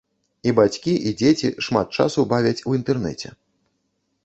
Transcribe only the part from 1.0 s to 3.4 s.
і дзеці шмат часу бавяць у інтэрнэце.